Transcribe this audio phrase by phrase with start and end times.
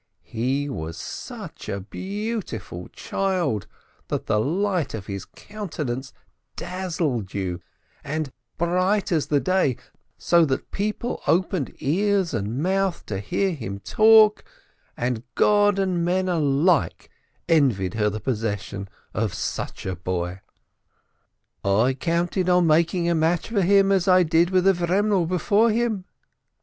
[0.23, 3.67] He was such a beautiful child
[4.07, 6.11] that the light of his countenance
[6.55, 7.61] dazzled you,
[8.03, 9.77] and bright as the day,
[10.17, 14.43] so that people opened ears and mouth to hear him talk,
[14.97, 17.11] and God and men alike
[17.47, 20.41] envied her the possession of such a boy.
[21.63, 26.05] "I counted on making a match for him, as I did with Avremel before him.